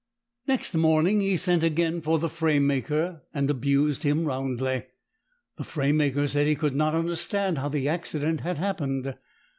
[0.47, 4.85] Next morning he sent again for the framemaker, and abused him roundly.
[5.57, 9.13] The framemaker said he could not understand how the accident had happened.